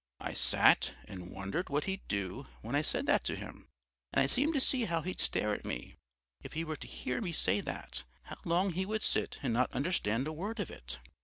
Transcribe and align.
"I 0.19 0.33
sat 0.33 0.95
and 1.05 1.29
wondered 1.29 1.69
what 1.69 1.83
he'd 1.83 2.07
do 2.07 2.47
when 2.61 2.73
I 2.73 2.81
said 2.81 3.05
that 3.05 3.23
to 3.25 3.35
him. 3.35 3.67
And 4.11 4.19
I 4.19 4.25
seemed 4.25 4.55
to 4.55 4.59
see 4.59 4.85
how 4.85 5.01
he'd 5.03 5.19
stare 5.19 5.53
at 5.53 5.63
me, 5.63 5.95
if 6.41 6.53
he 6.53 6.63
were 6.63 6.75
to 6.77 6.87
hear 6.87 7.21
me 7.21 7.31
say 7.31 7.61
that, 7.61 8.03
how 8.23 8.37
long 8.43 8.71
he 8.73 8.83
would 8.83 9.03
sit 9.03 9.37
and 9.43 9.53
not 9.53 9.71
understand 9.73 10.25
a 10.25 10.33
word 10.33 10.59
of 10.59 10.71
it. 10.71 10.97